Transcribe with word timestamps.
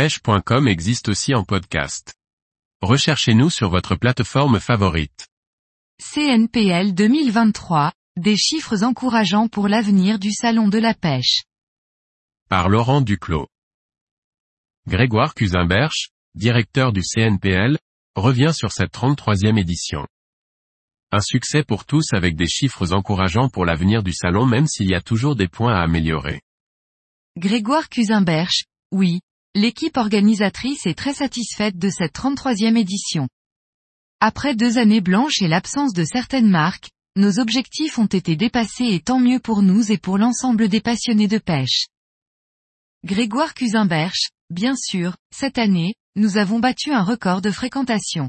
pêche.com 0.00 0.66
existe 0.66 1.10
aussi 1.10 1.34
en 1.34 1.44
podcast. 1.44 2.14
Recherchez-nous 2.80 3.50
sur 3.50 3.68
votre 3.68 3.96
plateforme 3.96 4.58
favorite. 4.58 5.28
CNPL 5.98 6.94
2023, 6.94 7.92
des 8.16 8.38
chiffres 8.38 8.82
encourageants 8.82 9.48
pour 9.48 9.68
l'avenir 9.68 10.18
du 10.18 10.32
salon 10.32 10.68
de 10.68 10.78
la 10.78 10.94
pêche. 10.94 11.42
Par 12.48 12.70
Laurent 12.70 13.02
Duclos. 13.02 13.46
Grégoire 14.88 15.34
Cusimberch, 15.34 16.08
directeur 16.34 16.94
du 16.94 17.02
CNPL, 17.02 17.76
revient 18.16 18.54
sur 18.54 18.72
cette 18.72 18.94
33e 18.94 19.58
édition. 19.58 20.06
Un 21.12 21.20
succès 21.20 21.62
pour 21.62 21.84
tous 21.84 22.14
avec 22.14 22.36
des 22.36 22.48
chiffres 22.48 22.94
encourageants 22.94 23.50
pour 23.50 23.66
l'avenir 23.66 24.02
du 24.02 24.14
salon 24.14 24.46
même 24.46 24.66
s'il 24.66 24.88
y 24.88 24.94
a 24.94 25.02
toujours 25.02 25.36
des 25.36 25.48
points 25.48 25.74
à 25.74 25.82
améliorer. 25.82 26.40
Grégoire 27.36 27.90
Cusimberch, 27.90 28.64
oui, 28.92 29.20
l'équipe 29.54 29.96
organisatrice 29.96 30.86
est 30.86 30.96
très 30.96 31.14
satisfaite 31.14 31.76
de 31.76 31.90
cette 31.90 32.14
33e 32.14 32.76
édition. 32.76 33.28
Après 34.20 34.54
deux 34.54 34.78
années 34.78 35.00
blanches 35.00 35.42
et 35.42 35.48
l'absence 35.48 35.92
de 35.92 36.04
certaines 36.04 36.48
marques, 36.48 36.90
nos 37.16 37.40
objectifs 37.40 37.98
ont 37.98 38.06
été 38.06 38.36
dépassés 38.36 38.86
et 38.86 39.00
tant 39.00 39.18
mieux 39.18 39.40
pour 39.40 39.62
nous 39.62 39.90
et 39.90 39.98
pour 39.98 40.18
l'ensemble 40.18 40.68
des 40.68 40.80
passionnés 40.80 41.26
de 41.26 41.38
pêche. 41.38 41.86
Grégoire 43.04 43.54
Cusimberch, 43.54 44.28
bien 44.50 44.76
sûr, 44.76 45.16
cette 45.34 45.58
année, 45.58 45.94
nous 46.14 46.36
avons 46.36 46.60
battu 46.60 46.92
un 46.92 47.02
record 47.02 47.40
de 47.40 47.50
fréquentation. 47.50 48.28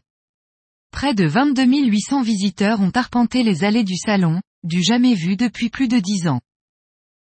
Près 0.92 1.14
de 1.14 1.26
22 1.26 1.66
800 1.66 2.22
visiteurs 2.24 2.82
ont 2.82 2.92
arpenté 2.96 3.44
les 3.44 3.64
allées 3.64 3.84
du 3.84 3.96
salon, 3.96 4.42
du 4.64 4.82
jamais 4.82 5.14
vu 5.14 5.36
depuis 5.36 5.70
plus 5.70 5.88
de 5.88 6.00
dix 6.00 6.28
ans. 6.28 6.42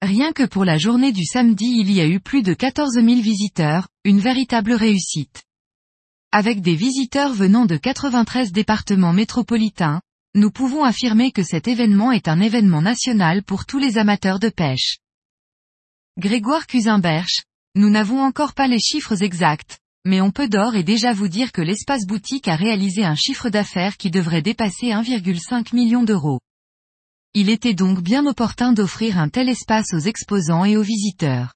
Rien 0.01 0.31
que 0.31 0.43
pour 0.43 0.63
la 0.63 0.77
journée 0.77 1.11
du 1.11 1.25
samedi 1.25 1.65
il 1.81 1.91
y 1.91 1.99
a 1.99 2.07
eu 2.07 2.21
plus 2.21 2.41
de 2.41 2.53
14 2.53 2.93
000 2.93 3.07
visiteurs, 3.19 3.89
une 4.05 4.19
véritable 4.19 4.71
réussite. 4.71 5.43
Avec 6.31 6.61
des 6.61 6.75
visiteurs 6.75 7.33
venant 7.33 7.65
de 7.65 7.75
93 7.75 8.53
départements 8.53 9.11
métropolitains, 9.11 10.01
nous 10.35 10.51
pouvons 10.51 10.85
affirmer 10.85 11.33
que 11.33 11.43
cet 11.43 11.67
événement 11.67 12.13
est 12.13 12.29
un 12.29 12.39
événement 12.39 12.81
national 12.81 13.43
pour 13.43 13.65
tous 13.65 13.77
les 13.77 13.97
amateurs 13.97 14.39
de 14.39 14.47
pêche. 14.47 14.99
Grégoire 16.17 16.65
Cusimberch, 16.65 17.43
nous 17.75 17.89
n'avons 17.89 18.21
encore 18.21 18.53
pas 18.53 18.67
les 18.67 18.79
chiffres 18.79 19.21
exacts, 19.21 19.79
mais 20.05 20.21
on 20.21 20.31
peut 20.31 20.47
d'or 20.47 20.75
et 20.75 20.83
déjà 20.83 21.11
vous 21.11 21.27
dire 21.27 21.51
que 21.51 21.61
l'espace 21.61 22.05
boutique 22.05 22.47
a 22.47 22.55
réalisé 22.55 23.03
un 23.03 23.15
chiffre 23.15 23.49
d'affaires 23.49 23.97
qui 23.97 24.11
devrait 24.11 24.41
dépasser 24.41 24.87
1,5 24.87 25.75
million 25.75 26.03
d'euros. 26.03 26.39
Il 27.35 27.49
était 27.49 27.75
donc 27.75 28.01
bien 28.01 28.25
opportun 28.25 28.73
d'offrir 28.73 29.19
un 29.19 29.29
tel 29.29 29.49
espace 29.49 29.93
aux 29.93 29.99
exposants 29.99 30.65
et 30.65 30.77
aux 30.77 30.81
visiteurs. 30.81 31.53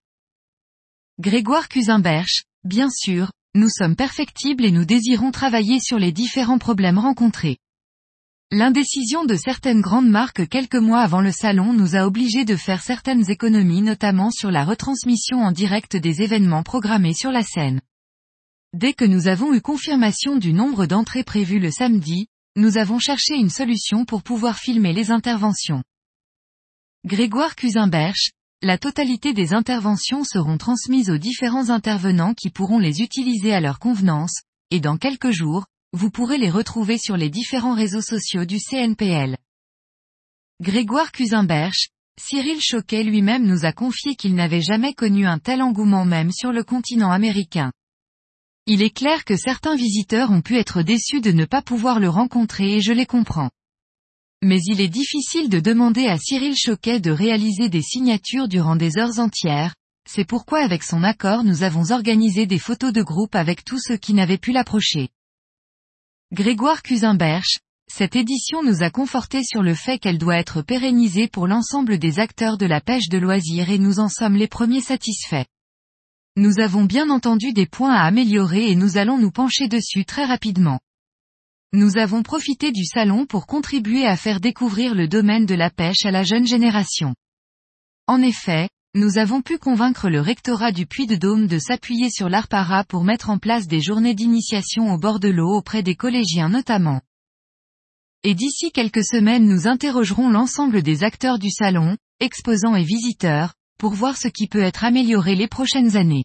Grégoire 1.20 1.68
Cusimberch, 1.68 2.44
bien 2.64 2.90
sûr, 2.92 3.32
nous 3.56 3.70
sommes 3.70 3.96
perfectibles 3.96 4.66
et 4.66 4.72
nous 4.72 4.86
désirons 4.86 5.32
travailler 5.32 5.80
sur 5.80 5.98
les 5.98 6.12
différents 6.12 6.60
problèmes 6.60 7.00
rencontrés. 7.00 7.58
L'indécision 8.52 9.26
de 9.26 9.36
certaines 9.36 9.82
grandes 9.82 10.10
marques 10.10 10.48
quelques 10.48 10.76
mois 10.76 11.02
avant 11.02 11.22
le 11.22 11.32
salon 11.32 11.74
nous 11.74 11.96
a 11.96 12.06
obligés 12.06 12.46
de 12.46 12.56
faire 12.56 12.84
certaines 12.84 13.32
économies 13.32 13.82
notamment 13.82 14.30
sur 14.30 14.52
la 14.52 14.66
retransmission 14.66 15.40
en 15.40 15.52
direct 15.52 15.96
des 15.96 16.22
événements 16.22 16.62
programmés 16.62 17.16
sur 17.16 17.32
la 17.32 17.42
scène. 17.42 17.82
Dès 18.74 18.94
que 18.94 19.06
nous 19.06 19.28
avons 19.28 19.56
eu 19.56 19.62
confirmation 19.62 20.36
du 20.36 20.54
nombre 20.54 20.86
d'entrées 20.86 21.24
prévues 21.24 21.60
le 21.60 21.72
samedi, 21.72 22.28
nous 22.56 22.78
avons 22.78 23.00
cherché 23.00 23.34
une 23.36 23.50
solution 23.50 24.06
pour 24.06 24.22
pouvoir 24.22 24.60
filmer 24.60 24.94
les 24.94 25.10
interventions. 25.10 25.84
Grégoire 27.06 27.56
Cusimberch, 27.56 28.32
la 28.62 28.78
totalité 28.78 29.34
des 29.34 29.54
interventions 29.54 30.24
seront 30.24 30.58
transmises 30.58 31.10
aux 31.10 31.18
différents 31.18 31.70
intervenants 31.70 32.34
qui 32.34 32.50
pourront 32.50 32.80
les 32.80 33.02
utiliser 33.02 33.54
à 33.54 33.60
leur 33.60 33.80
convenance, 33.80 34.44
et 34.72 34.80
dans 34.80 34.98
quelques 34.98 35.32
jours, 35.32 35.66
vous 35.94 36.12
pourrez 36.12 36.38
les 36.38 36.50
retrouver 36.50 36.98
sur 36.98 37.18
les 37.18 37.30
différents 37.30 37.76
réseaux 37.76 38.02
sociaux 38.02 38.46
du 38.46 38.60
CNPL. 38.60 39.38
Grégoire 40.62 41.12
Cusimberch, 41.12 41.90
Cyril 42.22 42.62
Choquet 42.62 43.04
lui-même 43.04 43.46
nous 43.46 43.66
a 43.66 43.74
confié 43.74 44.16
qu'il 44.16 44.36
n'avait 44.36 44.62
jamais 44.62 44.94
connu 44.94 45.26
un 45.26 45.40
tel 45.40 45.62
engouement 45.62 46.06
même 46.06 46.32
sur 46.32 46.52
le 46.52 46.64
continent 46.64 47.12
américain. 47.12 47.72
Il 48.66 48.82
est 48.82 48.96
clair 48.96 49.26
que 49.26 49.36
certains 49.36 49.76
visiteurs 49.76 50.32
ont 50.32 50.42
pu 50.42 50.58
être 50.58 50.84
déçus 50.84 51.20
de 51.20 51.32
ne 51.32 51.44
pas 51.44 51.62
pouvoir 51.62 52.00
le 52.00 52.08
rencontrer 52.08 52.78
et 52.78 52.82
je 52.82 52.94
les 52.94 53.06
comprends. 53.06 53.50
Mais 54.42 54.60
il 54.66 54.80
est 54.80 54.90
difficile 54.90 55.50
de 55.50 55.60
demander 55.60 56.08
à 56.08 56.18
Cyril 56.18 56.56
Choquet 56.56 57.02
de 57.02 57.12
réaliser 57.12 57.68
des 57.68 57.82
signatures 57.82 58.48
durant 58.48 58.78
des 58.78 58.98
heures 58.98 59.20
entières, 59.20 59.76
c'est 60.10 60.26
pourquoi 60.26 60.64
avec 60.64 60.84
son 60.84 61.04
accord 61.04 61.44
nous 61.44 61.64
avons 61.64 61.92
organisé 61.92 62.46
des 62.46 62.60
photos 62.60 62.94
de 62.94 63.02
groupe 63.02 63.36
avec 63.36 63.66
tous 63.66 63.80
ceux 63.80 63.98
qui 63.98 64.14
n'avaient 64.14 64.38
pu 64.38 64.52
l'approcher. 64.52 65.10
Grégoire 66.32 66.84
Cusimberch, 66.84 67.60
cette 67.92 68.16
édition 68.16 68.64
nous 68.64 68.82
a 68.82 68.90
conforté 68.90 69.44
sur 69.44 69.62
le 69.62 69.76
fait 69.76 70.00
qu'elle 70.00 70.18
doit 70.18 70.38
être 70.38 70.62
pérennisée 70.62 71.28
pour 71.28 71.48
l'ensemble 71.48 72.00
des 72.00 72.20
acteurs 72.20 72.58
de 72.58 72.66
la 72.66 72.82
pêche 72.82 73.10
de 73.10 73.18
loisirs 73.18 73.70
et 73.70 73.78
nous 73.78 74.00
en 74.00 74.10
sommes 74.10 74.36
les 74.36 74.48
premiers 74.48 74.82
satisfaits. 74.82 75.46
Nous 76.36 76.60
avons 76.60 76.86
bien 76.86 77.12
entendu 77.12 77.54
des 77.54 77.68
points 77.68 77.94
à 77.94 78.06
améliorer 78.06 78.72
et 78.72 78.76
nous 78.76 78.98
allons 78.98 79.20
nous 79.20 79.30
pencher 79.30 79.68
dessus 79.68 80.04
très 80.04 80.26
rapidement. 80.26 80.80
Nous 81.74 81.98
avons 81.98 82.24
profité 82.24 82.72
du 82.72 82.86
salon 82.86 83.28
pour 83.28 83.46
contribuer 83.46 84.08
à 84.08 84.18
faire 84.18 84.40
découvrir 84.40 84.96
le 84.96 85.08
domaine 85.08 85.46
de 85.46 85.54
la 85.54 85.70
pêche 85.70 86.06
à 86.06 86.12
la 86.12 86.24
jeune 86.24 86.48
génération. 86.48 87.14
En 88.08 88.20
effet, 88.24 88.68
nous 88.96 89.20
avons 89.20 89.44
pu 89.44 89.60
convaincre 89.60 90.10
le 90.10 90.22
rectorat 90.22 90.72
du 90.72 90.88
Puy 90.88 91.06
de 91.06 91.16
Dôme 91.16 91.46
de 91.46 91.60
s'appuyer 91.60 92.10
sur 92.10 92.30
l'ARPARA 92.30 92.84
pour 92.84 93.04
mettre 93.04 93.30
en 93.30 93.38
place 93.38 93.68
des 93.68 93.82
journées 93.82 94.16
d'initiation 94.16 94.92
au 94.92 94.98
bord 94.98 95.20
de 95.20 95.30
l'eau 95.30 95.56
auprès 95.56 95.84
des 95.84 95.96
collégiens 95.96 96.50
notamment. 96.50 97.02
Et 98.24 98.34
d'ici 98.34 98.72
quelques 98.72 99.06
semaines 99.06 99.48
nous 99.48 99.68
interrogerons 99.68 100.30
l'ensemble 100.30 100.82
des 100.82 101.04
acteurs 101.04 101.38
du 101.38 101.52
salon, 101.52 101.96
exposants 102.20 102.76
et 102.76 102.84
visiteurs, 102.84 103.54
pour 103.84 103.96
voir 103.96 104.16
ce 104.16 104.30
qui 104.30 104.48
peut 104.48 104.62
être 104.62 104.86
amélioré 104.86 105.36
les 105.36 105.50
prochaines 105.50 105.98
années. 105.98 106.24